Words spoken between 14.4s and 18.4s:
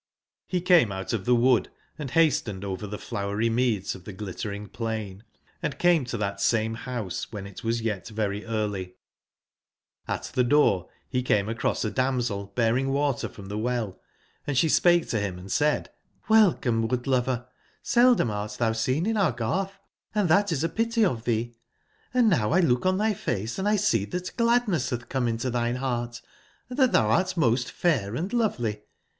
and she spake to him and said: ''Odelcome, ^ood/ lover! Seldom